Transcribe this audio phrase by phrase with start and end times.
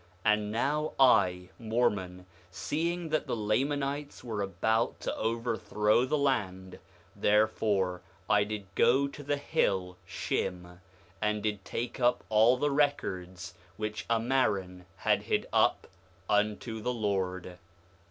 [0.25, 6.79] 4:23 And now I, Mormon, seeing that the Lamanites were about to overthrow the land,
[7.15, 10.79] therefore I did go to the hill Shim,
[11.21, 15.85] and did take up all the records which Ammaron had hid up
[16.27, 17.59] unto the Lord.